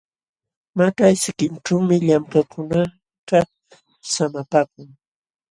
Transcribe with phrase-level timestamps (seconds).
[0.77, 3.49] Maćhay sikinćhuumi llamkaqkunakaq
[4.13, 4.89] samapaakun.